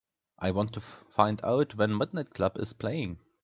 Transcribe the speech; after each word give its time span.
I 0.39 0.49
want 0.49 0.73
to 0.73 0.81
find 0.81 1.39
out 1.45 1.75
when 1.75 1.95
Midnight 1.95 2.31
Club 2.33 2.57
is 2.57 2.73
playing 2.73 3.19